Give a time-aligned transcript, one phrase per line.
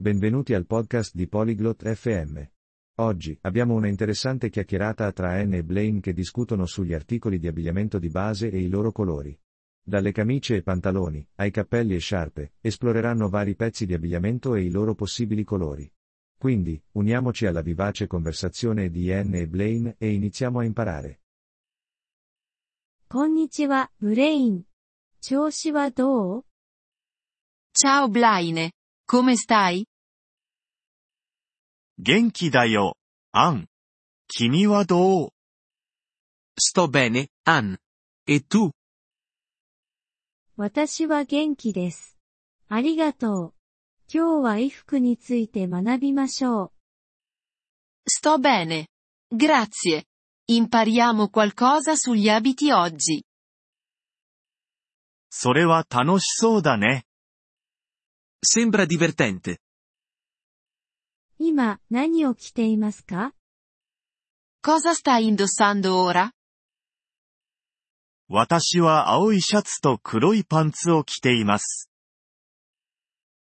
[0.00, 2.41] Benvenuti al podcast di Polyglot FM.
[2.99, 7.99] Oggi abbiamo una interessante chiacchierata tra Anne e Blaine che discutono sugli articoli di abbigliamento
[7.99, 9.37] di base e i loro colori.
[9.83, 14.69] Dalle camicie e pantaloni, ai cappelli e sciarpe, esploreranno vari pezzi di abbigliamento e i
[14.71, 15.91] loro possibili colori.
[16.37, 21.19] Quindi, uniamoci alla vivace conversazione di Anne e Blaine e iniziamo a imparare.
[23.07, 24.63] こんにちは、ブレイン。
[25.21, 26.45] 調子はどう
[27.73, 28.71] Ciao Blaine.
[29.05, 29.85] Come stai?
[32.03, 32.97] 元気だよ、
[33.31, 33.67] アン。
[34.27, 35.29] 君はどう
[36.59, 37.77] Sto bene, Ann.
[38.25, 38.71] E tu?
[40.57, 42.17] 私は元気です。
[42.69, 43.53] ありがとう。
[44.11, 46.71] 今日は衣服について学びましょう。
[48.09, 48.87] Sto bene.
[49.31, 50.05] Grazie.
[50.49, 53.21] Impariamo qualcosa sugli abiti oggi.
[55.29, 57.05] それは楽しそうだね。
[58.43, 59.59] Sembra divertente.
[61.43, 63.33] 今、何を着ていますか
[64.63, 66.33] Cosa stai indossando ora?
[68.29, 71.89] 私は青いシャツと黒いパンツを着ています。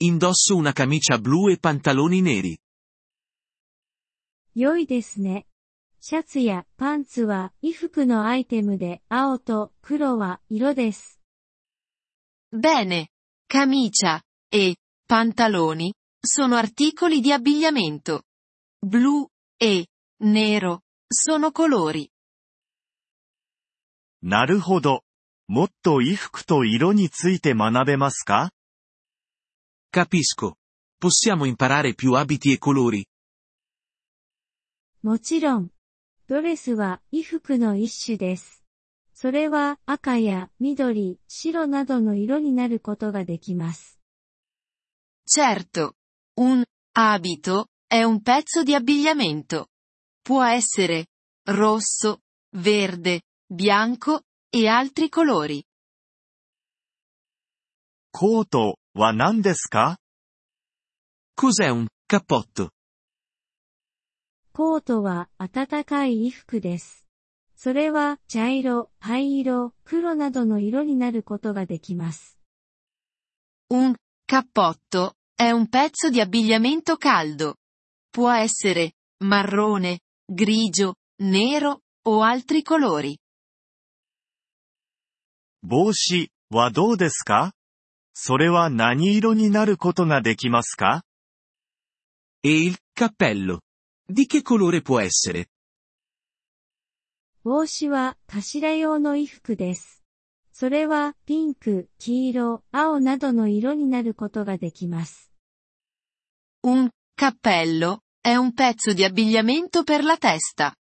[0.00, 2.58] Indosso una camicia blu e pantaloni neri.
[4.54, 5.48] 良いですね。
[6.00, 11.20] シャツやパンツは衣服のアイテムで青と黒は色です。
[12.52, 13.08] Bene.
[13.50, 14.22] Camicia
[14.52, 14.76] e
[15.08, 15.94] pantaloni
[16.24, 18.22] sono articoli di abbigliamento.
[18.78, 19.88] Blu e
[20.20, 22.08] nero sono colori.
[24.22, 25.02] なるほど。
[25.48, 28.52] もっと衣服と色について学べますか
[29.92, 30.54] Capisco.
[31.00, 33.04] Possiamo imparare più abiti e colori.
[35.02, 35.70] もちろん。
[36.28, 38.62] ドレスは衣服の一種です。
[39.12, 43.98] それは赤や緑、白などの色になることができます。
[45.26, 45.94] Certo.
[46.39, 46.63] Un
[46.95, 49.67] abito è un pezzo di abbigliamento.
[50.21, 51.07] Può essere
[51.45, 52.21] rosso,
[52.55, 55.63] verde, bianco e altri colori.
[58.11, 59.99] コートは何ですか
[61.35, 62.71] Cos'è un cappotto?
[64.53, 67.05] コートは暖かい衣服です。
[67.55, 72.39] それは茶色、灰色、黒などの色になることができます。
[73.69, 73.95] Un
[74.27, 77.56] cappotto è un pezzo di abbigliamento caldo.
[78.10, 78.92] Può essere
[79.24, 83.18] marrone, grigio, nero o altri colori.
[85.64, 87.54] 帽子はどうですか
[88.12, 91.02] それは何色になることができますか
[92.44, 93.62] E il cappello?
[94.08, 95.48] Di che colore può essere?
[97.42, 100.04] 帽子は頭用の衣服です。
[100.52, 105.31] それはピンク、黄色、青などの色になることができます。
[106.65, 110.75] Un cappello è un pezzo di abbigliamento per la testa.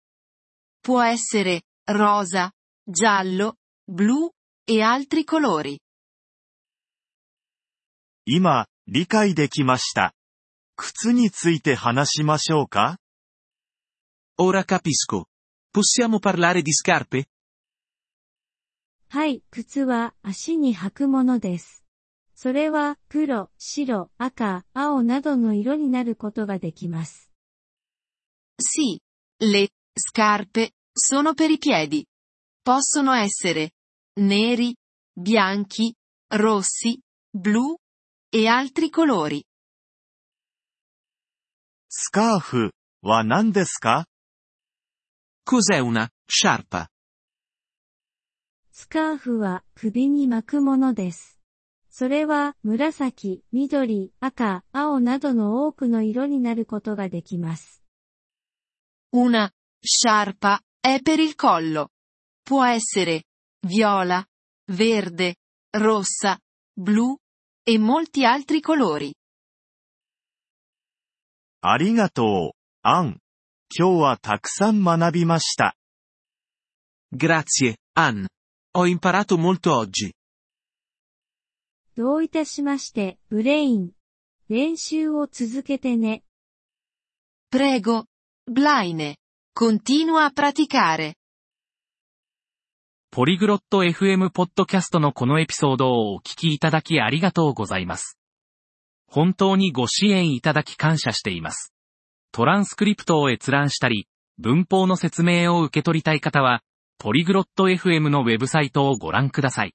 [0.79, 2.51] Può essere rosa,
[2.84, 4.29] giallo, blu
[4.66, 5.79] e altri colori.
[8.25, 10.13] 今、理解できました。
[10.75, 12.97] 靴について話しましょうか
[14.39, 15.25] Ora capisco.
[15.72, 17.25] Possiamo parlare di scarpe?
[19.09, 21.84] はい、靴は足に履くものです。
[22.41, 27.32] それは黒、白、赤、青などの色になることができます。
[28.62, 29.00] Sì,
[29.41, 32.06] le scarpe sono per i piedi.
[32.62, 33.72] Possono essere
[34.21, 34.72] neri,
[35.12, 35.93] bianchi,
[36.37, 37.75] rossi, blu
[38.31, 39.44] e altri colori.
[41.88, 42.71] スカーフ
[43.03, 44.06] は何ですか
[45.44, 46.87] Cos'è una sciarpa?
[48.71, 51.38] スカーフは首に巻くものです。
[51.91, 57.82] それは紫、緑、赤、青などの多くの色になることができます。
[59.12, 59.50] Una
[59.81, 61.88] sciarpa è per il collo.
[62.44, 63.25] Può essere
[63.66, 64.25] viola,
[64.71, 65.37] verde,
[65.77, 66.38] rossa,
[66.75, 67.16] blu
[67.65, 69.15] e molti altri colori.
[71.60, 73.21] ありがとう、アン。
[73.77, 75.77] 今日はたくさん学びました。
[77.12, 78.27] Grazie, Ann.
[78.74, 80.12] Ho imparato molto oggi.
[81.98, 83.91] どういたしまして、ブレイン。
[84.48, 86.22] 練習を続けてね。
[87.53, 88.04] Prego,
[88.48, 89.16] Blaine.
[89.59, 91.15] Continua a praticare.
[93.10, 98.16] ポリグロット FM ポッドキャストのこのエピソードをお聞きいただきありがとうございます。
[99.09, 101.74] 本当にご支援いただき感謝しています。
[102.30, 104.06] トランスクリプトを閲覧したり、
[104.39, 106.62] 文法の説明を受け取りたい方は、
[107.00, 109.74] ポリグロット FM のウェブサイトをご覧ください。